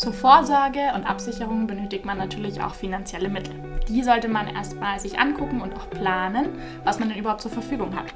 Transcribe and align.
Zur 0.00 0.14
Vorsorge 0.14 0.94
und 0.94 1.04
Absicherung 1.04 1.66
benötigt 1.66 2.06
man 2.06 2.16
natürlich 2.16 2.62
auch 2.62 2.72
finanzielle 2.72 3.28
Mittel. 3.28 3.52
Die 3.86 4.02
sollte 4.02 4.28
man 4.28 4.48
erstmal 4.48 4.98
sich 4.98 5.18
angucken 5.18 5.60
und 5.60 5.74
auch 5.76 5.90
planen, 5.90 6.58
was 6.84 6.98
man 6.98 7.10
denn 7.10 7.18
überhaupt 7.18 7.42
zur 7.42 7.50
Verfügung 7.50 7.94
hat. 7.94 8.06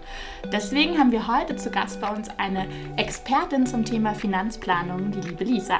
Deswegen 0.51 0.99
haben 0.99 1.13
wir 1.13 1.29
heute 1.29 1.57
zu 1.57 1.71
Gast 1.71 2.01
bei 2.01 2.09
uns 2.09 2.31
eine 2.39 2.67
Expertin 2.97 3.67
zum 3.67 3.85
Thema 3.85 4.15
Finanzplanung, 4.15 5.11
die 5.11 5.29
liebe 5.29 5.45
Lisa. 5.45 5.79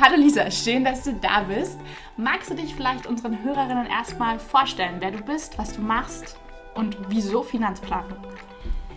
Hallo 0.00 0.16
Lisa, 0.18 0.48
schön, 0.52 0.84
dass 0.84 1.02
du 1.02 1.14
da 1.14 1.40
bist. 1.40 1.80
Magst 2.16 2.48
du 2.48 2.54
dich 2.54 2.76
vielleicht 2.76 3.08
unseren 3.08 3.42
Hörerinnen 3.42 3.86
erstmal 3.86 4.38
vorstellen, 4.38 4.98
wer 5.00 5.10
du 5.10 5.20
bist, 5.24 5.58
was 5.58 5.72
du 5.72 5.80
machst 5.80 6.38
und 6.76 6.96
wieso 7.08 7.42
Finanzplanung? 7.42 8.18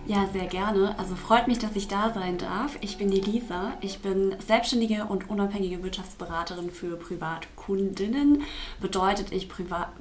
Ja, 0.07 0.27
sehr 0.31 0.45
gerne. 0.45 0.97
Also 0.99 1.15
freut 1.15 1.47
mich, 1.47 1.57
dass 1.57 1.75
ich 1.75 1.87
da 1.87 2.13
sein 2.13 2.37
darf. 2.37 2.77
Ich 2.81 2.97
bin 2.97 3.09
die 3.09 3.21
Lisa. 3.21 3.73
Ich 3.81 3.99
bin 3.99 4.35
selbstständige 4.39 5.05
und 5.05 5.31
unabhängige 5.31 5.81
Wirtschaftsberaterin 5.81 6.69
für 6.69 6.95
Privatkundinnen. 6.95 8.43
Bedeutet, 8.79 9.31
ich 9.31 9.47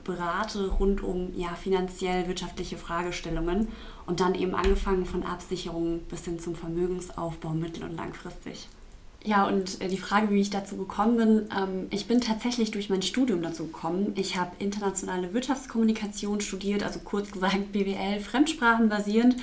berate 0.05 0.69
rund 0.69 1.03
um 1.03 1.33
ja, 1.35 1.55
finanziell 1.55 2.29
wirtschaftliche 2.29 2.77
Fragestellungen 2.77 3.69
und 4.05 4.21
dann 4.21 4.35
eben 4.35 4.55
angefangen 4.55 5.07
von 5.07 5.23
Absicherung 5.23 6.01
bis 6.11 6.27
hin 6.27 6.39
zum 6.39 6.55
Vermögensaufbau 6.55 7.51
mittel- 7.51 7.85
und 7.85 7.97
langfristig. 7.97 8.69
Ja, 9.27 9.47
und 9.47 9.81
äh, 9.81 9.89
die 9.89 9.97
Frage, 9.97 10.31
wie 10.31 10.41
ich 10.43 10.51
dazu 10.51 10.77
gekommen 10.77 11.17
bin, 11.17 11.49
ähm, 11.57 11.87
ich 11.89 12.07
bin 12.07 12.21
tatsächlich 12.21 12.73
durch 12.73 12.91
mein 12.91 13.01
Studium 13.01 13.41
dazu 13.41 13.69
gekommen. 13.69 14.13
Ich 14.17 14.37
habe 14.37 14.51
internationale 14.59 15.33
Wirtschaftskommunikation 15.33 16.43
studiert, 16.43 16.83
also 16.83 17.01
kurz 17.01 17.33
gesagt 17.33 17.73
BWL, 17.73 18.21
Fremdsprachen 18.21 18.91
basierend 18.91 19.37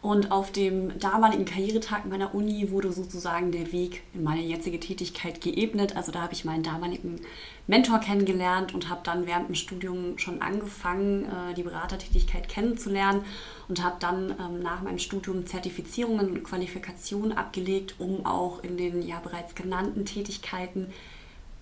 und 0.00 0.30
auf 0.30 0.52
dem 0.52 0.96
damaligen 1.00 1.44
Karrieretag 1.44 2.06
meiner 2.06 2.32
Uni 2.32 2.70
wurde 2.70 2.92
sozusagen 2.92 3.50
der 3.50 3.72
Weg 3.72 4.02
in 4.14 4.22
meine 4.22 4.42
jetzige 4.42 4.78
Tätigkeit 4.78 5.40
geebnet. 5.40 5.96
Also 5.96 6.12
da 6.12 6.22
habe 6.22 6.34
ich 6.34 6.44
meinen 6.44 6.62
damaligen 6.62 7.20
Mentor 7.66 7.98
kennengelernt 7.98 8.74
und 8.74 8.88
habe 8.88 9.00
dann 9.02 9.26
während 9.26 9.48
dem 9.48 9.56
Studium 9.56 10.16
schon 10.16 10.40
angefangen, 10.40 11.24
äh, 11.24 11.54
die 11.54 11.64
Beratertätigkeit 11.64 12.48
kennenzulernen 12.48 13.22
und 13.68 13.82
habe 13.82 13.96
dann 13.98 14.30
ähm, 14.30 14.62
nach 14.62 14.82
meinem 14.82 15.00
Studium 15.00 15.46
Zertifizierungen 15.46 16.30
und 16.30 16.44
Qualifikationen 16.44 17.36
abgelegt, 17.36 17.96
um 17.98 18.24
auch 18.24 18.62
in 18.62 18.76
den 18.76 19.02
ja 19.02 19.18
bereits 19.18 19.56
genannten 19.56 20.04
Tätigkeiten 20.04 20.92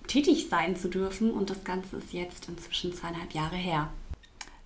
tätig 0.08 0.48
sein 0.50 0.76
zu 0.76 0.88
dürfen. 0.88 1.30
Und 1.30 1.48
das 1.48 1.64
Ganze 1.64 1.96
ist 1.96 2.12
jetzt 2.12 2.48
inzwischen 2.50 2.92
zweieinhalb 2.92 3.32
Jahre 3.32 3.56
her. 3.56 3.88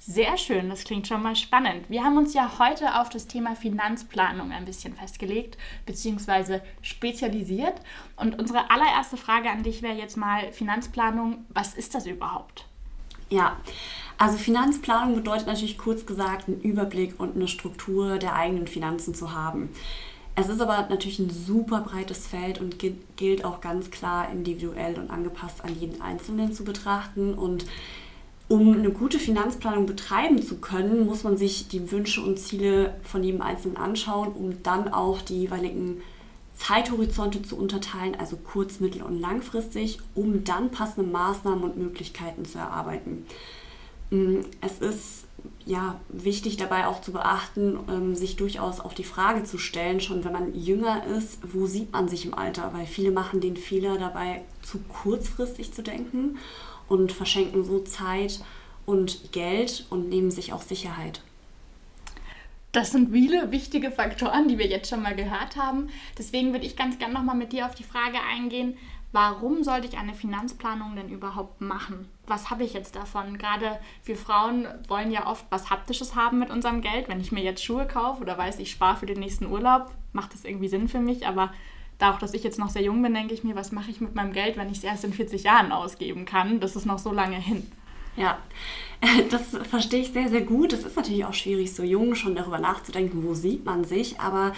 Sehr 0.03 0.39
schön, 0.39 0.71
das 0.71 0.85
klingt 0.85 1.07
schon 1.07 1.23
mal 1.23 1.37
spannend. 1.37 1.91
Wir 1.91 2.03
haben 2.03 2.17
uns 2.17 2.33
ja 2.33 2.59
heute 2.59 2.99
auf 2.99 3.11
das 3.11 3.27
Thema 3.27 3.55
Finanzplanung 3.55 4.51
ein 4.51 4.65
bisschen 4.65 4.95
festgelegt 4.95 5.59
bzw. 5.85 6.61
spezialisiert. 6.81 7.75
Und 8.17 8.39
unsere 8.39 8.71
allererste 8.71 9.19
Frage 9.19 9.51
an 9.51 9.63
dich 9.63 9.83
wäre 9.83 9.99
jetzt 9.99 10.17
mal 10.17 10.53
Finanzplanung, 10.53 11.45
was 11.51 11.75
ist 11.75 11.95
das 11.95 12.07
überhaupt? 12.07 12.65
Ja, 13.29 13.59
also 14.17 14.39
Finanzplanung 14.39 15.17
bedeutet 15.17 15.47
natürlich 15.47 15.77
kurz 15.77 16.07
gesagt, 16.07 16.49
einen 16.49 16.63
Überblick 16.63 17.21
und 17.21 17.37
eine 17.37 17.47
Struktur 17.47 18.17
der 18.17 18.35
eigenen 18.35 18.69
Finanzen 18.69 19.15
zu 19.15 19.35
haben. 19.35 19.69
Es 20.35 20.49
ist 20.49 20.63
aber 20.63 20.89
natürlich 20.89 21.19
ein 21.19 21.29
super 21.29 21.83
breites 21.83 22.27
Feld 22.27 22.59
und 22.59 22.79
gilt 23.17 23.45
auch 23.45 23.61
ganz 23.61 23.91
klar 23.91 24.31
individuell 24.33 24.99
und 24.99 25.11
angepasst 25.11 25.63
an 25.63 25.79
jeden 25.79 26.01
Einzelnen 26.01 26.55
zu 26.55 26.65
betrachten. 26.65 27.35
Und 27.35 27.67
um 28.51 28.75
eine 28.75 28.91
gute 28.91 29.21
Finanzplanung 29.21 29.87
betreiben 29.87 30.43
zu 30.43 30.57
können, 30.57 31.07
muss 31.07 31.23
man 31.23 31.37
sich 31.37 31.69
die 31.69 31.93
Wünsche 31.93 32.21
und 32.21 32.37
Ziele 32.37 32.97
von 33.05 33.23
jedem 33.23 33.43
Einzelnen 33.43 33.77
anschauen, 33.77 34.33
um 34.33 34.61
dann 34.65 34.93
auch 34.93 35.23
die 35.23 35.39
jeweiligen 35.43 36.03
Zeithorizonte 36.57 37.43
zu 37.43 37.57
unterteilen, 37.57 38.17
also 38.19 38.37
kurz-, 38.37 38.81
mittel- 38.81 39.05
und 39.05 39.21
langfristig, 39.21 40.01
um 40.17 40.43
dann 40.43 40.73
passende 40.73 41.09
Maßnahmen 41.09 41.63
und 41.63 41.77
Möglichkeiten 41.77 42.45
zu 42.45 42.59
erarbeiten. 42.59 43.25
Mm, 44.11 44.41
es 44.61 44.81
ist 44.81 45.25
ja 45.65 46.01
wichtig 46.09 46.57
dabei 46.57 46.89
auch 46.89 47.03
zu 47.03 47.13
beachten, 47.13 47.79
ähm, 47.89 48.17
sich 48.17 48.35
durchaus 48.35 48.81
auch 48.81 48.95
die 48.95 49.05
Frage 49.05 49.45
zu 49.45 49.59
stellen, 49.59 50.01
schon 50.01 50.25
wenn 50.25 50.33
man 50.33 50.61
jünger 50.61 51.07
ist, 51.07 51.39
wo 51.53 51.67
sieht 51.67 51.93
man 51.93 52.09
sich 52.09 52.27
im 52.27 52.35
Alter? 52.35 52.73
Weil 52.75 52.87
viele 52.87 53.13
machen 53.13 53.41
den 53.41 53.57
Fehler 53.57 53.97
dabei, 53.97 54.43
zu 54.63 54.81
kurzfristig 54.81 55.73
zu 55.73 55.85
denken 55.85 56.37
und 56.91 57.13
verschenken 57.13 57.65
so 57.65 57.79
Zeit 57.81 58.41
und 58.85 59.33
Geld 59.33 59.87
und 59.89 60.11
nehmen 60.11 60.31
sich 60.31 60.53
auch 60.53 60.61
Sicherheit. 60.61 61.23
Das 62.73 62.93
sind 62.93 63.13
viele 63.13 63.51
wichtige 63.51 63.91
Faktoren, 63.91 64.49
die 64.49 64.59
wir 64.59 64.67
jetzt 64.67 64.91
schon 64.91 65.03
mal 65.03 65.15
gehört 65.15 65.57
haben. 65.57 65.89
Deswegen 66.19 66.53
würde 66.53 66.67
ich 66.67 66.77
ganz 66.77 66.99
gerne 66.99 67.15
nochmal 67.15 67.37
mit 67.37 67.53
dir 67.53 67.67
auf 67.67 67.75
die 67.75 67.85
Frage 67.85 68.19
eingehen, 68.29 68.77
warum 69.13 69.63
sollte 69.65 69.87
ich 69.87 69.99
eine 69.99 70.15
Finanzplanung 70.15 70.97
denn 70.97 71.09
überhaupt 71.09 71.61
machen? 71.61 72.09
Was 72.27 72.51
habe 72.51 72.65
ich 72.65 72.75
jetzt 72.75 72.97
davon? 72.97 73.39
Gerade 73.39 73.79
wir 74.05 74.17
Frauen 74.17 74.67
wollen 74.89 75.13
ja 75.13 75.27
oft 75.27 75.47
was 75.51 75.71
Haptisches 75.71 76.17
haben 76.17 76.41
mit 76.41 76.51
unserem 76.51 76.81
Geld. 76.81 77.09
Wenn 77.09 77.21
ich 77.21 77.33
mir 77.33 77.43
jetzt 77.43 77.65
Schuhe 77.65 77.87
kaufe 77.87 78.21
oder 78.21 78.37
weiß, 78.37 78.59
ich 78.59 78.71
spare 78.71 78.97
für 78.97 79.07
den 79.07 79.21
nächsten 79.21 79.47
Urlaub, 79.47 79.91
macht 80.13 80.35
das 80.35 80.45
irgendwie 80.45 80.69
Sinn 80.69 80.89
für 80.89 81.01
mich. 81.01 81.27
Aber 81.27 81.53
da 82.01 82.13
auch, 82.13 82.19
dass 82.19 82.35
ich 82.35 82.43
jetzt 82.43 82.59
noch 82.59 82.71
sehr 82.71 82.83
jung 82.83 83.03
bin, 83.03 83.15
denke 83.15 83.35
ich 83.35 83.45
mir, 83.45 83.55
was 83.55 83.73
mache 83.73 83.91
ich 83.91 84.01
mit 84.01 84.15
meinem 84.15 84.33
Geld, 84.33 84.57
wenn 84.57 84.71
ich 84.71 84.79
es 84.79 84.85
erst 84.85 85.05
in 85.05 85.13
40 85.13 85.45
Jahren 85.45 85.73
ausgeben 85.73 86.25
kann? 86.25 86.61
Das 86.61 86.77
ist 86.77 86.87
noch 86.87 86.99
so 86.99 87.13
lange 87.13 87.37
hin. 87.37 87.71
Ja, 88.17 88.39
das 89.31 89.57
verstehe 89.69 90.03
ich 90.03 90.13
sehr, 90.13 90.29
sehr 90.29 90.43
gut. 90.43 90.73
Es 90.73 90.85
ist 90.85 90.97
natürlich 90.97 91.25
auch 91.25 91.35
schwierig, 91.35 91.75
so 91.75 91.83
jung 91.83 92.15
schon 92.15 92.35
darüber 92.35 92.59
nachzudenken, 92.59 93.25
wo 93.25 93.35
sieht 93.35 93.65
man 93.65 93.85
sich. 93.85 94.19
Aber 94.21 94.53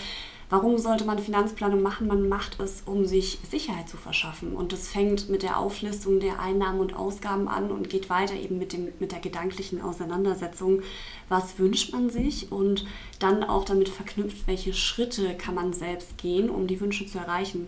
Warum 0.53 0.77
sollte 0.77 1.07
man 1.07 1.19
Finanzplanung 1.19 1.81
machen? 1.81 2.09
Man 2.09 2.29
macht 2.29 2.61
es, 2.61 2.83
um 2.85 3.07
sich 3.07 3.39
Sicherheit 3.51 3.89
zu 3.89 3.97
verschaffen. 3.97 4.55
Und 4.55 4.75
das 4.75 4.87
fängt 4.87 5.31
mit 5.31 5.43
der 5.43 5.57
Auflistung 5.57 6.21
der 6.21 6.41
Einnahmen 6.41 6.81
und 6.81 6.95
Ausgaben 6.95 7.49
an 7.49 7.71
und 7.71 7.89
geht 7.89 8.11
weiter 8.11 8.35
eben 8.35 8.59
mit, 8.59 8.75
dem, 8.75 8.89
mit 9.01 9.13
der 9.13 9.21
gedanklichen 9.21 9.81
Auseinandersetzung. 9.81 10.83
Was 11.31 11.59
wünscht 11.59 11.95
man 11.95 12.11
sich? 12.11 12.53
Und 12.53 12.85
dann 13.19 13.45
auch 13.45 13.65
damit 13.65 13.89
verknüpft, 13.89 14.47
welche 14.47 14.75
Schritte 14.75 15.35
kann 15.39 15.55
man 15.55 15.73
selbst 15.73 16.19
gehen, 16.19 16.51
um 16.51 16.67
die 16.67 16.83
Wünsche 16.83 17.07
zu 17.07 17.17
erreichen. 17.17 17.67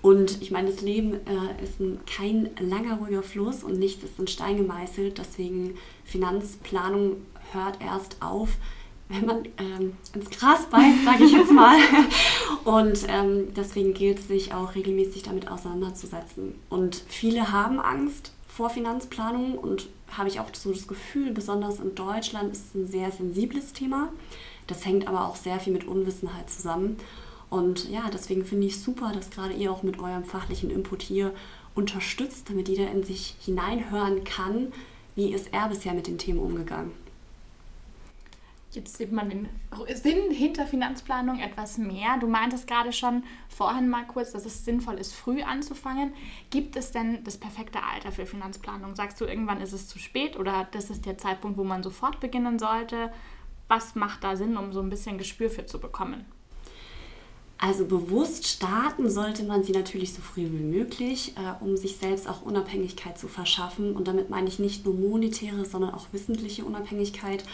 Und 0.00 0.40
ich 0.40 0.50
meine, 0.50 0.70
das 0.70 0.80
Leben 0.80 1.12
äh, 1.26 1.62
ist 1.62 1.80
ein, 1.80 2.00
kein 2.06 2.48
langer, 2.58 2.96
ruhiger 2.96 3.22
Fluss 3.22 3.62
und 3.62 3.78
nichts 3.78 4.04
ist 4.04 4.18
in 4.18 4.26
Stein 4.26 4.56
gemeißelt. 4.56 5.18
Deswegen 5.18 5.74
Finanzplanung 6.06 7.16
hört 7.52 7.82
erst 7.82 8.22
auf, 8.22 8.56
wenn 9.12 9.26
man 9.26 9.44
ähm, 9.58 9.96
ins 10.14 10.30
Gras 10.30 10.66
beißt, 10.70 11.04
sage 11.04 11.24
ich 11.24 11.32
jetzt 11.32 11.52
mal. 11.52 11.76
Und 12.64 13.06
ähm, 13.08 13.52
deswegen 13.54 13.94
gilt 13.94 14.18
es 14.18 14.28
sich 14.28 14.54
auch 14.54 14.74
regelmäßig 14.74 15.22
damit 15.22 15.50
auseinanderzusetzen. 15.50 16.54
Und 16.68 17.02
viele 17.08 17.52
haben 17.52 17.80
Angst 17.80 18.32
vor 18.48 18.70
Finanzplanung 18.70 19.56
und 19.56 19.88
habe 20.16 20.28
ich 20.28 20.38
auch 20.38 20.46
so 20.52 20.72
das 20.72 20.86
Gefühl, 20.86 21.32
besonders 21.32 21.80
in 21.80 21.94
Deutschland 21.94 22.52
ist 22.52 22.66
es 22.66 22.74
ein 22.74 22.86
sehr 22.86 23.10
sensibles 23.10 23.72
Thema. 23.72 24.10
Das 24.66 24.84
hängt 24.84 25.08
aber 25.08 25.26
auch 25.26 25.36
sehr 25.36 25.58
viel 25.58 25.72
mit 25.72 25.86
Unwissenheit 25.86 26.50
zusammen. 26.50 26.98
Und 27.48 27.88
ja, 27.90 28.08
deswegen 28.12 28.44
finde 28.44 28.66
ich 28.66 28.80
super, 28.80 29.12
dass 29.14 29.30
gerade 29.30 29.54
ihr 29.54 29.72
auch 29.72 29.82
mit 29.82 29.98
eurem 29.98 30.24
fachlichen 30.24 30.70
Input 30.70 31.02
hier 31.02 31.32
unterstützt, 31.74 32.48
damit 32.48 32.68
jeder 32.68 32.90
in 32.90 33.02
sich 33.02 33.36
hineinhören 33.40 34.24
kann, 34.24 34.72
wie 35.14 35.32
ist 35.32 35.52
er 35.52 35.68
bisher 35.68 35.94
mit 35.94 36.06
den 36.06 36.18
Themen 36.18 36.38
umgegangen. 36.38 36.92
Jetzt 38.72 38.96
sieht 38.96 39.12
man 39.12 39.28
den 39.28 39.48
Sinn 39.94 40.30
hinter 40.30 40.66
Finanzplanung 40.66 41.40
etwas 41.40 41.76
mehr. 41.76 42.16
Du 42.18 42.26
meintest 42.26 42.66
gerade 42.66 42.90
schon 42.90 43.22
vorhin 43.48 43.90
mal 43.90 44.06
kurz, 44.06 44.32
dass 44.32 44.46
es 44.46 44.64
sinnvoll 44.64 44.94
ist, 44.94 45.12
früh 45.12 45.42
anzufangen. 45.42 46.14
Gibt 46.48 46.76
es 46.76 46.90
denn 46.90 47.22
das 47.22 47.36
perfekte 47.36 47.82
Alter 47.82 48.12
für 48.12 48.24
Finanzplanung? 48.24 48.94
Sagst 48.94 49.20
du, 49.20 49.26
irgendwann 49.26 49.60
ist 49.60 49.74
es 49.74 49.88
zu 49.88 49.98
spät 49.98 50.38
oder 50.38 50.66
das 50.72 50.88
ist 50.88 51.04
der 51.04 51.18
Zeitpunkt, 51.18 51.58
wo 51.58 51.64
man 51.64 51.82
sofort 51.82 52.18
beginnen 52.20 52.58
sollte? 52.58 53.12
Was 53.68 53.94
macht 53.94 54.24
da 54.24 54.36
Sinn, 54.36 54.56
um 54.56 54.72
so 54.72 54.80
ein 54.80 54.88
bisschen 54.88 55.18
Gespür 55.18 55.50
für 55.50 55.66
zu 55.66 55.78
bekommen? 55.78 56.24
Also 57.58 57.84
bewusst 57.84 58.48
starten 58.48 59.08
sollte 59.08 59.44
man 59.44 59.62
sie 59.62 59.70
natürlich 59.70 60.14
so 60.14 60.20
früh 60.20 60.42
wie 60.50 60.64
möglich, 60.64 61.34
äh, 61.36 61.62
um 61.62 61.76
sich 61.76 61.96
selbst 61.96 62.28
auch 62.28 62.42
Unabhängigkeit 62.42 63.16
zu 63.16 63.28
verschaffen. 63.28 63.94
Und 63.94 64.08
damit 64.08 64.30
meine 64.30 64.48
ich 64.48 64.58
nicht 64.58 64.84
nur 64.84 64.94
monetäre, 64.94 65.64
sondern 65.64 65.94
auch 65.94 66.06
wissentliche 66.10 66.64
Unabhängigkeit. 66.64 67.44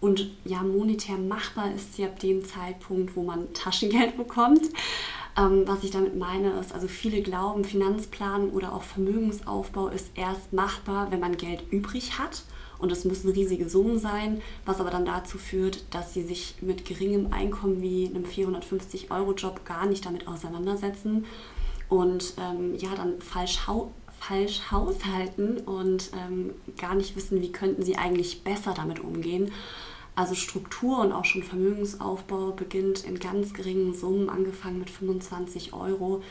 Und 0.00 0.30
ja, 0.44 0.62
monetär 0.62 1.18
machbar 1.18 1.72
ist 1.74 1.94
sie 1.94 2.04
ab 2.04 2.18
dem 2.18 2.44
Zeitpunkt, 2.44 3.16
wo 3.16 3.22
man 3.22 3.52
Taschengeld 3.52 4.16
bekommt. 4.16 4.62
Ähm, 5.36 5.62
was 5.66 5.84
ich 5.84 5.90
damit 5.90 6.16
meine, 6.16 6.58
ist, 6.58 6.72
also 6.72 6.88
viele 6.88 7.22
glauben, 7.22 7.64
Finanzplanung 7.64 8.50
oder 8.50 8.72
auch 8.72 8.82
Vermögensaufbau 8.82 9.88
ist 9.88 10.10
erst 10.14 10.52
machbar, 10.52 11.10
wenn 11.10 11.20
man 11.20 11.36
Geld 11.36 11.62
übrig 11.70 12.18
hat. 12.18 12.42
Und 12.78 12.90
es 12.90 13.04
müssen 13.04 13.30
riesige 13.30 13.68
Summen 13.68 13.98
sein, 13.98 14.40
was 14.64 14.80
aber 14.80 14.90
dann 14.90 15.04
dazu 15.04 15.36
führt, 15.36 15.84
dass 15.90 16.14
sie 16.14 16.22
sich 16.22 16.54
mit 16.62 16.86
geringem 16.86 17.30
Einkommen 17.30 17.82
wie 17.82 18.06
einem 18.06 18.24
450-Euro-Job 18.24 19.66
gar 19.66 19.84
nicht 19.84 20.06
damit 20.06 20.26
auseinandersetzen 20.26 21.26
und 21.90 22.34
ähm, 22.38 22.76
ja, 22.76 22.90
dann 22.94 23.20
falsch 23.20 23.66
falsch 24.20 24.70
haushalten 24.70 25.58
und 25.58 26.10
ähm, 26.14 26.52
gar 26.78 26.94
nicht 26.94 27.16
wissen, 27.16 27.40
wie 27.40 27.50
könnten 27.50 27.82
sie 27.82 27.96
eigentlich 27.96 28.44
besser 28.44 28.74
damit 28.74 29.00
umgehen. 29.00 29.50
Also 30.14 30.34
Struktur 30.34 31.00
und 31.00 31.12
auch 31.12 31.24
schon 31.24 31.42
Vermögensaufbau 31.42 32.52
beginnt 32.52 33.04
in 33.04 33.18
ganz 33.18 33.54
geringen 33.54 33.94
Summen, 33.94 34.28
angefangen 34.28 34.78
mit 34.78 34.90
25 34.90 35.72
Euro. 35.72 36.22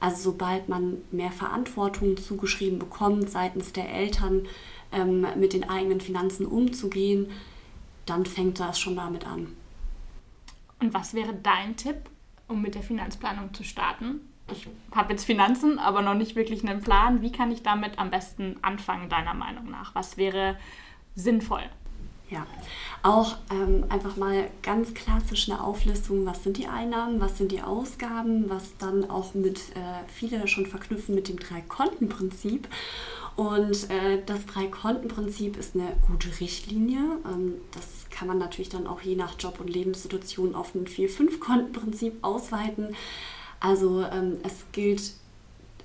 Also 0.00 0.30
sobald 0.32 0.68
man 0.68 0.98
mehr 1.10 1.32
Verantwortung 1.32 2.18
zugeschrieben 2.18 2.78
bekommt 2.78 3.30
seitens 3.30 3.72
der 3.72 3.90
Eltern, 3.90 4.46
ähm, 4.92 5.26
mit 5.36 5.54
den 5.54 5.68
eigenen 5.68 6.00
Finanzen 6.00 6.46
umzugehen, 6.46 7.30
dann 8.04 8.26
fängt 8.26 8.60
das 8.60 8.78
schon 8.78 8.96
damit 8.96 9.26
an. 9.26 9.56
Und 10.80 10.92
was 10.94 11.14
wäre 11.14 11.34
dein 11.34 11.76
Tipp, 11.76 11.96
um 12.46 12.60
mit 12.62 12.74
der 12.74 12.82
Finanzplanung 12.82 13.52
zu 13.54 13.64
starten? 13.64 14.20
Ich 14.50 14.66
habe 14.92 15.12
jetzt 15.12 15.24
Finanzen, 15.24 15.78
aber 15.78 16.02
noch 16.02 16.14
nicht 16.14 16.36
wirklich 16.36 16.66
einen 16.66 16.80
Plan. 16.80 17.22
Wie 17.22 17.32
kann 17.32 17.50
ich 17.50 17.62
damit 17.62 17.98
am 17.98 18.10
besten 18.10 18.56
anfangen, 18.62 19.08
deiner 19.08 19.34
Meinung 19.34 19.70
nach? 19.70 19.94
Was 19.94 20.16
wäre 20.16 20.56
sinnvoll? 21.14 21.64
Ja, 22.30 22.46
auch 23.02 23.36
ähm, 23.50 23.84
einfach 23.88 24.16
mal 24.16 24.50
ganz 24.62 24.92
klassisch 24.92 25.48
eine 25.48 25.64
Auflistung, 25.64 26.26
was 26.26 26.44
sind 26.44 26.58
die 26.58 26.66
Einnahmen, 26.66 27.20
was 27.20 27.38
sind 27.38 27.52
die 27.52 27.62
Ausgaben, 27.62 28.50
was 28.50 28.76
dann 28.76 29.08
auch 29.08 29.32
mit, 29.32 29.58
äh, 29.74 30.04
viele 30.08 30.46
schon 30.46 30.66
verknüpfen 30.66 31.14
mit 31.14 31.28
dem 31.28 31.38
Drei-Konten-Prinzip. 31.38 32.68
Und 33.36 33.88
äh, 33.88 34.20
das 34.26 34.44
Drei-Konten-Prinzip 34.44 35.56
ist 35.56 35.74
eine 35.74 35.96
gute 36.06 36.28
Richtlinie. 36.40 36.98
Ähm, 37.24 37.54
das 37.72 38.06
kann 38.10 38.28
man 38.28 38.36
natürlich 38.36 38.68
dann 38.68 38.86
auch 38.86 39.00
je 39.00 39.16
nach 39.16 39.36
Job 39.38 39.60
und 39.60 39.70
Lebenssituation 39.70 40.54
auf 40.54 40.74
ein 40.74 40.86
Vier-Fünf-Konten-Prinzip 40.86 42.18
ausweiten. 42.22 42.94
Also 43.60 44.04
ähm, 44.04 44.38
es 44.44 44.64
gilt 44.72 45.14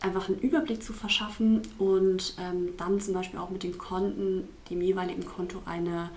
einfach 0.01 0.27
einen 0.27 0.39
Überblick 0.39 0.83
zu 0.83 0.93
verschaffen 0.93 1.61
und 1.77 2.35
ähm, 2.39 2.73
dann 2.77 2.99
zum 2.99 3.13
Beispiel 3.13 3.39
auch 3.39 3.49
mit 3.49 3.63
den 3.63 3.77
Konten, 3.77 4.47
dem 4.69 4.81
jeweiligen 4.81 5.25
Konto 5.25 5.61
eine 5.65 6.09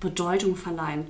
Bedeutung 0.00 0.56
verleihen. 0.56 1.06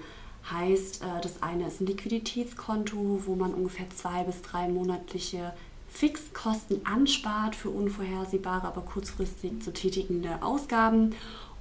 Heißt, 0.50 1.02
äh, 1.02 1.20
das 1.22 1.42
eine 1.42 1.68
ist 1.68 1.80
ein 1.80 1.86
Liquiditätskonto, 1.86 3.22
wo 3.26 3.34
man 3.34 3.52
ungefähr 3.52 3.88
zwei 3.90 4.24
bis 4.24 4.42
drei 4.42 4.68
monatliche 4.68 5.52
Fixkosten 5.88 6.84
anspart 6.84 7.54
für 7.54 7.70
unvorhersehbare, 7.70 8.66
aber 8.66 8.82
kurzfristig 8.82 9.62
zu 9.62 9.72
tätigende 9.72 10.42
Ausgaben 10.42 11.14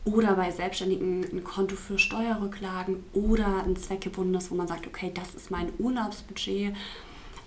oder 0.04 0.36
bei 0.36 0.52
Selbstständigen 0.52 1.24
ein 1.24 1.44
Konto 1.44 1.76
für 1.76 1.98
Steuerrücklagen 1.98 3.04
oder 3.14 3.64
ein 3.64 3.76
zweckgebundenes, 3.76 4.52
wo 4.52 4.56
man 4.56 4.68
sagt, 4.68 4.88
okay, 4.88 5.12
das 5.14 5.34
ist 5.34 5.52
mein 5.52 5.74
Urlaubsbudget. 5.80 6.76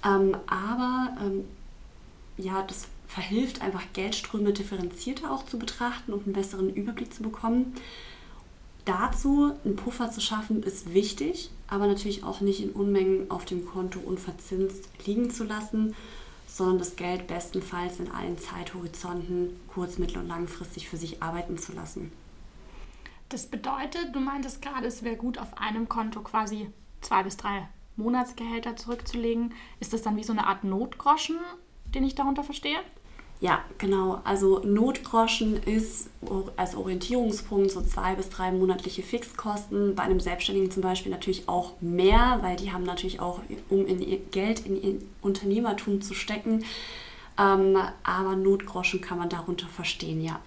Ähm, 0.05 0.37
aber 0.47 1.17
ähm, 1.21 1.45
ja, 2.37 2.63
das 2.63 2.87
verhilft 3.09 3.63
einfach 3.63 3.83
Geldströme 3.95 4.53
differenzierter 4.53 5.33
auch 5.33 5.45
zu 5.45 5.59
betrachten 5.59 6.13
und 6.13 6.25
einen 6.25 6.35
besseren 6.35 6.73
Überblick 6.73 7.13
zu 7.13 7.23
bekommen. 7.23 7.75
Dazu 8.85 9.53
einen 9.65 9.77
Puffer 9.77 10.11
zu 10.11 10.21
schaffen 10.21 10.63
ist 10.63 10.95
wichtig, 10.95 11.51
aber 11.67 11.87
natürlich 11.87 12.25
auch 12.25 12.41
nicht 12.41 12.63
in 12.63 12.71
Unmengen 12.71 13.31
auf 13.31 13.45
dem 13.45 13.67
Konto 13.67 13.99
unverzinst 13.99 14.89
liegen 15.05 15.31
zu 15.31 15.45
lassen, 15.45 15.95
sondern 16.47 16.79
das 16.79 16.97
Geld 16.97 17.27
bestenfalls 17.27 18.01
in 18.01 18.11
allen 18.11 18.39
Zeithorizonten 18.39 19.59
kurz-, 19.69 19.99
mittel- 19.99 20.19
und 20.19 20.29
langfristig 20.29 20.89
für 20.89 20.97
sich 20.97 21.23
arbeiten 21.23 21.59
zu 21.59 21.73
lassen. 21.73 22.11
Das 23.29 23.47
bedeutet, 23.47 24.15
du 24.15 24.21
meintest 24.21 24.63
gerade, 24.63 24.87
es 24.87 25.03
wäre 25.03 25.17
gut, 25.17 25.39
auf 25.39 25.59
einem 25.59 25.89
Konto 25.89 26.23
quasi 26.23 26.71
zwei 27.03 27.23
bis 27.23 27.37
drei 27.37 27.69
Monatsgehälter 27.99 28.77
zurückzulegen. 28.77 29.53
Ist 29.81 29.93
das 29.93 30.03
dann 30.03 30.17
wie 30.17 30.25
so 30.25 30.33
eine 30.33 30.47
Art 30.47 30.65
Notgroschen, 30.65 31.37
den 31.95 32.05
ich 32.05 32.15
darunter 32.15 32.43
verstehe? 32.43 32.79
Ja, 33.41 33.63
genau. 33.79 34.21
Also 34.25 34.61
Notgroschen 34.65 35.63
ist 35.63 36.11
als 36.57 36.75
Orientierungspunkt 36.75 37.71
so 37.71 37.83
zwei 37.83 38.17
bis 38.17 38.31
drei 38.31 38.51
monatliche 38.51 39.03
Fixkosten. 39.03 39.95
Bei 39.95 40.03
einem 40.03 40.19
Selbstständigen 40.19 40.73
zum 40.73 40.83
Beispiel 40.83 41.13
natürlich 41.13 41.49
auch 41.49 41.75
mehr, 41.81 42.39
weil 42.41 42.57
die 42.57 42.73
haben 42.73 42.83
natürlich 42.83 43.21
auch, 43.21 43.41
um 43.69 43.87
in 43.87 44.01
ihr 44.01 44.19
Geld 44.19 44.67
in 44.67 44.83
ihr 44.83 45.01
Unternehmertum 45.23 46.01
zu 46.01 46.15
stecken. 46.15 46.65
Ähm, 47.39 47.77
aber 48.03 48.35
Notgroschen 48.35 49.01
kann 49.01 49.19
man 49.19 49.29
darunter 49.29 49.69
verstehen, 49.69 50.21
ja. 50.21 50.41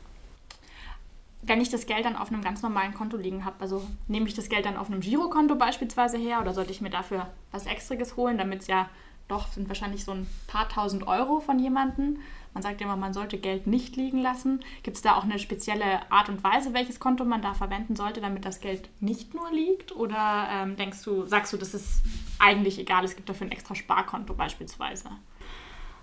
Wenn 1.43 1.61
ich 1.61 1.69
das 1.69 1.85
Geld 1.85 2.05
dann 2.05 2.15
auf 2.15 2.31
einem 2.31 2.43
ganz 2.43 2.61
normalen 2.61 2.93
Konto 2.93 3.17
liegen 3.17 3.45
habe, 3.45 3.55
also 3.59 3.83
nehme 4.07 4.27
ich 4.27 4.35
das 4.35 4.49
Geld 4.49 4.65
dann 4.65 4.77
auf 4.77 4.87
einem 4.87 5.01
Girokonto 5.01 5.55
beispielsweise 5.55 6.17
her 6.17 6.39
oder 6.41 6.53
sollte 6.53 6.71
ich 6.71 6.81
mir 6.81 6.89
dafür 6.89 7.27
was 7.51 7.65
Extriges 7.65 8.15
holen, 8.15 8.37
damit 8.37 8.61
es 8.61 8.67
ja 8.67 8.89
doch 9.27 9.47
sind 9.47 9.67
wahrscheinlich 9.67 10.03
so 10.03 10.11
ein 10.11 10.27
paar 10.47 10.69
tausend 10.69 11.07
Euro 11.07 11.39
von 11.39 11.57
jemandem 11.57 12.19
man 12.53 12.63
sagt 12.63 12.81
immer, 12.81 12.97
man 12.97 13.13
sollte 13.13 13.37
Geld 13.37 13.65
nicht 13.65 13.95
liegen 13.95 14.19
lassen. 14.19 14.59
Gibt 14.83 14.97
es 14.97 15.03
da 15.03 15.15
auch 15.15 15.23
eine 15.23 15.39
spezielle 15.39 16.11
Art 16.11 16.27
und 16.27 16.43
Weise, 16.43 16.73
welches 16.73 16.99
Konto 16.99 17.23
man 17.23 17.41
da 17.41 17.53
verwenden 17.53 17.95
sollte, 17.95 18.19
damit 18.19 18.45
das 18.45 18.59
Geld 18.59 18.89
nicht 18.99 19.33
nur 19.33 19.51
liegt? 19.51 19.95
Oder 19.95 20.47
ähm, 20.51 20.75
denkst 20.75 21.03
du, 21.03 21.25
sagst 21.27 21.53
du, 21.53 21.57
das 21.57 21.73
ist 21.73 22.01
eigentlich 22.39 22.77
egal, 22.77 23.05
es 23.05 23.15
gibt 23.15 23.29
dafür 23.29 23.47
ein 23.47 23.51
extra 23.51 23.73
Sparkonto 23.73 24.33
beispielsweise? 24.33 25.09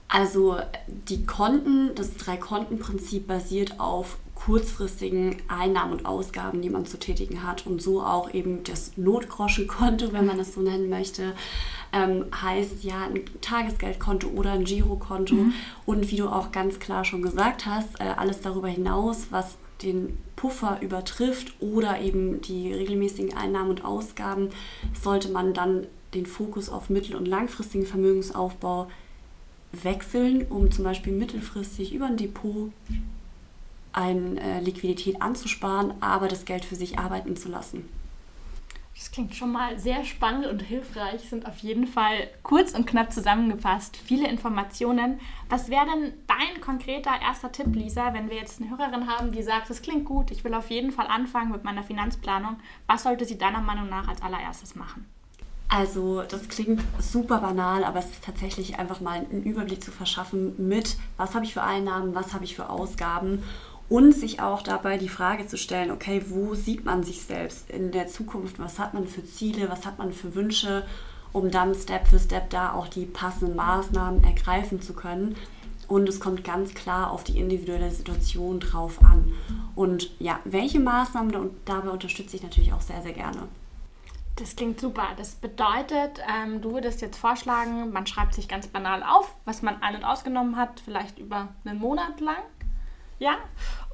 Also 0.08 0.58
die 0.86 1.26
Konten, 1.26 1.94
das 1.94 2.16
Drei-Konten-Prinzip 2.16 3.26
basiert 3.26 3.78
auf 3.78 4.16
kurzfristigen 4.44 5.36
Einnahmen 5.48 5.92
und 5.92 6.06
Ausgaben, 6.06 6.62
die 6.62 6.70
man 6.70 6.86
zu 6.86 6.98
tätigen 6.98 7.42
hat 7.42 7.66
und 7.66 7.82
so 7.82 8.02
auch 8.02 8.32
eben 8.32 8.62
das 8.62 8.92
Notgroschenkonto, 8.96 10.12
wenn 10.12 10.26
man 10.26 10.38
es 10.38 10.54
so 10.54 10.60
nennen 10.60 10.88
möchte, 10.88 11.34
ähm, 11.92 12.26
heißt 12.40 12.84
ja 12.84 13.06
ein 13.06 13.20
Tagesgeldkonto 13.40 14.28
oder 14.28 14.52
ein 14.52 14.64
Girokonto 14.64 15.34
mhm. 15.34 15.52
und 15.86 16.10
wie 16.10 16.16
du 16.16 16.28
auch 16.28 16.52
ganz 16.52 16.78
klar 16.78 17.04
schon 17.04 17.22
gesagt 17.22 17.66
hast, 17.66 18.00
äh, 18.00 18.04
alles 18.16 18.40
darüber 18.40 18.68
hinaus, 18.68 19.26
was 19.30 19.56
den 19.82 20.18
Puffer 20.36 20.78
übertrifft 20.82 21.54
oder 21.60 22.00
eben 22.00 22.40
die 22.40 22.72
regelmäßigen 22.72 23.36
Einnahmen 23.36 23.70
und 23.70 23.84
Ausgaben, 23.84 24.50
sollte 25.00 25.30
man 25.30 25.52
dann 25.52 25.86
den 26.14 26.26
Fokus 26.26 26.68
auf 26.68 26.90
mittel- 26.90 27.16
und 27.16 27.26
langfristigen 27.26 27.86
Vermögensaufbau 27.86 28.88
wechseln, 29.72 30.46
um 30.48 30.70
zum 30.70 30.84
Beispiel 30.84 31.12
mittelfristig 31.12 31.92
über 31.92 32.06
ein 32.06 32.16
Depot 32.16 32.70
eine 33.92 34.40
äh, 34.40 34.60
Liquidität 34.60 35.22
anzusparen, 35.22 35.94
aber 36.00 36.28
das 36.28 36.44
Geld 36.44 36.64
für 36.64 36.76
sich 36.76 36.98
arbeiten 36.98 37.36
zu 37.36 37.48
lassen. 37.48 37.88
Das 38.98 39.12
klingt 39.12 39.36
schon 39.36 39.52
mal 39.52 39.78
sehr 39.78 40.04
spannend 40.04 40.46
und 40.46 40.60
hilfreich, 40.60 41.20
sind 41.28 41.46
auf 41.46 41.58
jeden 41.58 41.86
Fall 41.86 42.28
kurz 42.42 42.74
und 42.74 42.84
knapp 42.84 43.12
zusammengefasst. 43.12 43.96
Viele 43.96 44.28
Informationen. 44.28 45.20
Was 45.48 45.70
wäre 45.70 45.86
denn 45.86 46.14
dein 46.26 46.60
konkreter 46.60 47.12
erster 47.22 47.52
Tipp, 47.52 47.76
Lisa, 47.76 48.12
wenn 48.12 48.28
wir 48.28 48.36
jetzt 48.36 48.60
eine 48.60 48.70
Hörerin 48.70 49.06
haben, 49.06 49.30
die 49.30 49.44
sagt, 49.44 49.70
das 49.70 49.82
klingt 49.82 50.04
gut, 50.04 50.32
ich 50.32 50.42
will 50.42 50.52
auf 50.52 50.68
jeden 50.70 50.90
Fall 50.90 51.06
anfangen 51.06 51.52
mit 51.52 51.62
meiner 51.62 51.84
Finanzplanung. 51.84 52.56
Was 52.88 53.04
sollte 53.04 53.24
sie 53.24 53.38
deiner 53.38 53.60
Meinung 53.60 53.88
nach 53.88 54.08
als 54.08 54.20
allererstes 54.20 54.74
machen? 54.74 55.06
Also 55.68 56.22
das 56.22 56.48
klingt 56.48 56.82
super 56.98 57.38
banal, 57.38 57.84
aber 57.84 58.00
es 58.00 58.06
ist 58.06 58.24
tatsächlich 58.24 58.78
einfach 58.80 59.00
mal 59.00 59.20
einen 59.30 59.44
Überblick 59.44 59.84
zu 59.84 59.92
verschaffen 59.92 60.54
mit, 60.68 60.96
was 61.16 61.34
habe 61.34 61.44
ich 61.44 61.52
für 61.52 61.62
Einnahmen, 61.62 62.14
was 62.14 62.32
habe 62.34 62.44
ich 62.44 62.56
für 62.56 62.68
Ausgaben 62.68 63.44
und 63.88 64.12
sich 64.12 64.40
auch 64.40 64.62
dabei 64.62 64.98
die 64.98 65.08
Frage 65.08 65.46
zu 65.46 65.56
stellen, 65.56 65.90
okay, 65.90 66.22
wo 66.28 66.54
sieht 66.54 66.84
man 66.84 67.02
sich 67.04 67.22
selbst 67.22 67.70
in 67.70 67.90
der 67.90 68.06
Zukunft, 68.06 68.58
was 68.58 68.78
hat 68.78 68.94
man 68.94 69.06
für 69.06 69.24
Ziele, 69.24 69.70
was 69.70 69.86
hat 69.86 69.98
man 69.98 70.12
für 70.12 70.34
Wünsche, 70.34 70.86
um 71.32 71.50
dann 71.50 71.74
Step 71.74 72.06
für 72.06 72.18
Step 72.18 72.50
da 72.50 72.72
auch 72.72 72.88
die 72.88 73.06
passenden 73.06 73.56
Maßnahmen 73.56 74.24
ergreifen 74.24 74.82
zu 74.82 74.92
können. 74.92 75.36
Und 75.86 76.06
es 76.06 76.20
kommt 76.20 76.44
ganz 76.44 76.74
klar 76.74 77.10
auf 77.10 77.24
die 77.24 77.38
individuelle 77.38 77.90
Situation 77.90 78.60
drauf 78.60 79.02
an. 79.02 79.32
Und 79.74 80.10
ja, 80.20 80.38
welche 80.44 80.80
Maßnahmen, 80.80 81.50
dabei 81.64 81.88
unterstütze 81.88 82.36
ich 82.36 82.42
natürlich 82.42 82.74
auch 82.74 82.82
sehr, 82.82 83.00
sehr 83.00 83.14
gerne. 83.14 83.48
Das 84.36 84.54
klingt 84.54 84.78
super. 84.80 85.06
Das 85.16 85.36
bedeutet, 85.36 86.20
ähm, 86.30 86.60
du 86.60 86.72
würdest 86.72 87.00
jetzt 87.00 87.16
vorschlagen, 87.16 87.90
man 87.90 88.06
schreibt 88.06 88.34
sich 88.34 88.48
ganz 88.48 88.66
banal 88.66 89.02
auf, 89.02 89.34
was 89.46 89.62
man 89.62 89.80
ein- 89.80 89.96
und 89.96 90.04
ausgenommen 90.04 90.56
hat, 90.56 90.80
vielleicht 90.84 91.18
über 91.18 91.48
einen 91.64 91.78
Monat 91.78 92.20
lang 92.20 92.36
ja. 93.18 93.36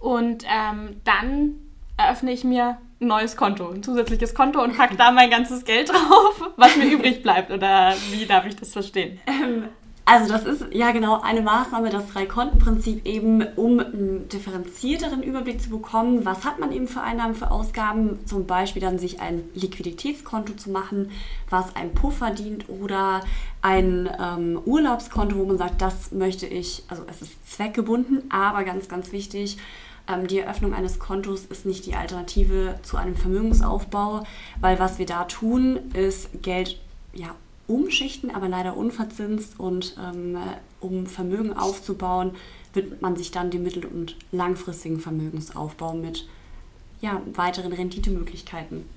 Und 0.00 0.44
ähm, 0.48 1.00
dann 1.04 1.54
eröffne 1.96 2.32
ich 2.32 2.44
mir 2.44 2.78
ein 3.00 3.06
neues 3.06 3.36
Konto, 3.36 3.68
ein 3.68 3.82
zusätzliches 3.82 4.34
Konto 4.34 4.62
und 4.62 4.76
packe 4.76 4.96
da 4.96 5.10
mein 5.10 5.30
ganzes 5.30 5.64
Geld 5.64 5.90
drauf, 5.90 6.50
was 6.56 6.76
mir 6.76 6.86
übrig 6.92 7.22
bleibt. 7.22 7.50
Oder 7.50 7.94
wie 8.10 8.26
darf 8.26 8.46
ich 8.46 8.56
das 8.56 8.72
verstehen? 8.72 9.20
Ähm, 9.26 9.68
also 10.06 10.30
das 10.30 10.44
ist 10.44 10.66
ja 10.72 10.92
genau 10.92 11.20
eine 11.22 11.40
Maßnahme, 11.40 11.88
das 11.88 12.08
Drei-Konten-Prinzip 12.08 13.06
eben, 13.06 13.42
um 13.56 13.80
einen 13.80 14.28
differenzierteren 14.28 15.22
Überblick 15.22 15.62
zu 15.62 15.70
bekommen, 15.70 16.26
was 16.26 16.44
hat 16.44 16.58
man 16.58 16.72
eben 16.72 16.88
für 16.88 17.00
Einnahmen, 17.00 17.34
für 17.34 17.50
Ausgaben, 17.50 18.18
zum 18.26 18.46
Beispiel 18.46 18.82
dann 18.82 18.98
sich 18.98 19.20
ein 19.20 19.44
Liquiditätskonto 19.54 20.54
zu 20.54 20.70
machen, 20.70 21.10
was 21.48 21.74
einem 21.74 21.94
Puffer 21.94 22.32
dient 22.32 22.68
oder 22.68 23.20
ein 23.62 24.10
ähm, 24.20 24.60
Urlaubskonto, 24.66 25.36
wo 25.36 25.44
man 25.46 25.56
sagt, 25.56 25.80
das 25.80 26.12
möchte 26.12 26.46
ich, 26.46 26.84
also 26.88 27.04
es 27.08 27.22
ist 27.22 27.50
zweckgebunden, 27.50 28.24
aber 28.30 28.64
ganz, 28.64 28.88
ganz 28.88 29.10
wichtig, 29.10 29.56
ähm, 30.06 30.26
die 30.26 30.40
Eröffnung 30.40 30.74
eines 30.74 30.98
Kontos 30.98 31.46
ist 31.46 31.64
nicht 31.64 31.86
die 31.86 31.94
Alternative 31.94 32.78
zu 32.82 32.98
einem 32.98 33.16
Vermögensaufbau, 33.16 34.24
weil 34.60 34.78
was 34.78 34.98
wir 34.98 35.06
da 35.06 35.24
tun, 35.24 35.78
ist 35.94 36.42
Geld 36.42 36.78
ja, 37.14 37.34
umschichten, 37.66 38.34
aber 38.34 38.48
leider 38.48 38.76
unverzinst. 38.76 39.58
Und 39.58 39.96
ähm, 40.02 40.38
um 40.80 41.06
Vermögen 41.06 41.52
aufzubauen, 41.56 42.32
widmet 42.72 43.02
man 43.02 43.16
sich 43.16 43.30
dann 43.30 43.50
dem 43.50 43.62
mittel- 43.62 43.86
und 43.86 44.16
langfristigen 44.32 45.00
Vermögensaufbau 45.00 45.94
mit 45.94 46.28
ja, 47.00 47.20
weiteren 47.34 47.72
Renditemöglichkeiten. 47.72 48.88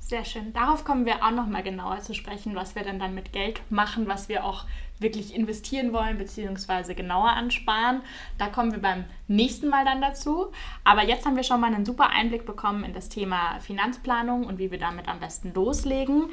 Sehr 0.00 0.24
schön. 0.24 0.52
Darauf 0.52 0.84
kommen 0.84 1.04
wir 1.04 1.24
auch 1.24 1.32
noch 1.32 1.48
mal 1.48 1.64
genauer 1.64 2.00
zu 2.00 2.14
sprechen, 2.14 2.54
was 2.54 2.76
wir 2.76 2.84
denn 2.84 3.00
dann 3.00 3.16
mit 3.16 3.32
Geld 3.32 3.60
machen, 3.70 4.06
was 4.06 4.28
wir 4.28 4.44
auch 4.44 4.64
wirklich 5.00 5.34
investieren 5.34 5.92
wollen 5.92 6.16
bzw. 6.16 6.94
genauer 6.94 7.30
ansparen. 7.30 8.02
Da 8.38 8.46
kommen 8.46 8.70
wir 8.70 8.78
beim 8.78 9.04
nächsten 9.26 9.68
Mal 9.68 9.84
dann 9.84 10.00
dazu. 10.00 10.52
Aber 10.84 11.04
jetzt 11.04 11.26
haben 11.26 11.34
wir 11.34 11.42
schon 11.42 11.60
mal 11.60 11.74
einen 11.74 11.84
super 11.84 12.10
Einblick 12.10 12.46
bekommen 12.46 12.84
in 12.84 12.94
das 12.94 13.08
Thema 13.08 13.58
Finanzplanung 13.58 14.46
und 14.46 14.58
wie 14.58 14.70
wir 14.70 14.78
damit 14.78 15.08
am 15.08 15.18
besten 15.18 15.52
loslegen. 15.52 16.30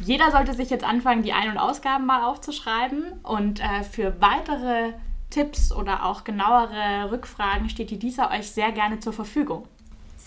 Jeder 0.00 0.30
sollte 0.30 0.54
sich 0.54 0.70
jetzt 0.70 0.84
anfangen, 0.84 1.22
die 1.22 1.32
Ein- 1.32 1.50
und 1.50 1.58
Ausgaben 1.58 2.06
mal 2.06 2.24
aufzuschreiben. 2.24 3.04
Und 3.22 3.60
äh, 3.60 3.82
für 3.82 4.20
weitere 4.20 4.92
Tipps 5.30 5.72
oder 5.72 6.04
auch 6.04 6.24
genauere 6.24 7.10
Rückfragen 7.10 7.68
steht 7.68 7.90
die 7.90 7.96
Lisa 7.96 8.30
euch 8.30 8.50
sehr 8.50 8.72
gerne 8.72 9.00
zur 9.00 9.12
Verfügung 9.12 9.66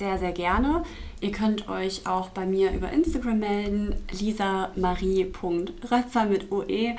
sehr, 0.02 0.18
sehr 0.18 0.32
gerne. 0.32 0.82
Ihr 1.20 1.32
könnt 1.32 1.70
euch 1.70 2.08
auch 2.08 2.30
bei 2.30 2.48
mir 2.48 2.72
über 2.72 2.92
Instagram 2.92 3.38
melden, 3.38 3.94
lisamarie.rötzer 4.12 6.26
mit 6.26 6.52
OE 6.52 6.96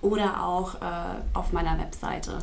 oder 0.00 0.44
auch 0.44 0.76
äh, 0.76 1.16
auf 1.34 1.52
meiner 1.52 1.76
Webseite. 1.76 2.38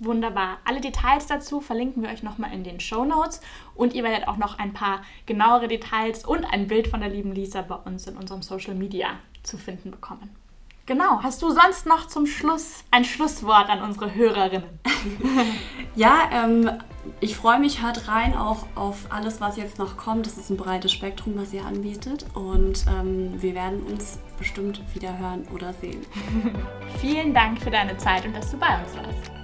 Wunderbar. 0.00 0.58
Alle 0.64 0.80
Details 0.80 1.26
dazu 1.26 1.60
verlinken 1.60 2.02
wir 2.02 2.10
euch 2.10 2.22
nochmal 2.22 2.52
in 2.52 2.62
den 2.62 2.78
Show 2.78 3.04
Notes 3.04 3.40
und 3.74 3.94
ihr 3.94 4.04
werdet 4.04 4.28
auch 4.28 4.36
noch 4.36 4.58
ein 4.58 4.72
paar 4.72 5.02
genauere 5.26 5.66
Details 5.66 6.24
und 6.24 6.44
ein 6.44 6.68
Bild 6.68 6.86
von 6.88 7.00
der 7.00 7.08
lieben 7.08 7.32
Lisa 7.32 7.62
bei 7.62 7.74
uns 7.74 8.06
in 8.06 8.16
unserem 8.16 8.42
Social 8.42 8.74
Media 8.74 9.18
zu 9.42 9.58
finden 9.58 9.90
bekommen. 9.90 10.30
Genau. 10.88 11.22
Hast 11.22 11.42
du 11.42 11.50
sonst 11.50 11.84
noch 11.84 12.06
zum 12.06 12.26
Schluss 12.26 12.82
ein 12.90 13.04
Schlusswort 13.04 13.68
an 13.68 13.82
unsere 13.82 14.14
Hörerinnen? 14.14 14.80
ja, 15.94 16.30
ähm, 16.32 16.70
ich 17.20 17.36
freue 17.36 17.58
mich, 17.58 17.82
hört 17.82 18.08
rein 18.08 18.34
auch 18.34 18.64
auf 18.74 19.06
alles, 19.10 19.38
was 19.40 19.58
jetzt 19.58 19.78
noch 19.78 19.98
kommt. 19.98 20.24
Das 20.24 20.38
ist 20.38 20.48
ein 20.48 20.56
breites 20.56 20.92
Spektrum, 20.92 21.34
was 21.36 21.52
ihr 21.52 21.66
anbietet. 21.66 22.24
Und 22.32 22.86
ähm, 22.88 23.34
wir 23.42 23.54
werden 23.54 23.82
uns 23.82 24.18
bestimmt 24.38 24.80
wieder 24.94 25.18
hören 25.18 25.46
oder 25.54 25.74
sehen. 25.74 26.06
Vielen 27.00 27.34
Dank 27.34 27.60
für 27.60 27.70
deine 27.70 27.98
Zeit 27.98 28.24
und 28.24 28.34
dass 28.34 28.50
du 28.50 28.56
bei 28.56 28.80
uns 28.80 28.96
warst. 28.96 29.37